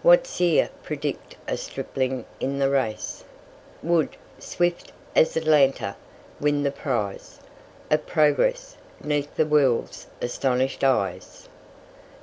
[0.00, 3.24] What seer predict a stripling in the race
[3.82, 5.96] Would, swift as Atalanta,
[6.40, 7.38] win the prize
[7.90, 11.46] Of progress, 'neath the world's astonished eyes?"